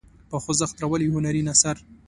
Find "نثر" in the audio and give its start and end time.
1.47-1.77